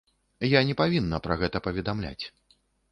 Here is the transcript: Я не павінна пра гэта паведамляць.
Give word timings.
Я 0.53 0.61
не 0.71 0.75
павінна 0.81 1.21
пра 1.29 1.39
гэта 1.43 1.57
паведамляць. 1.69 2.21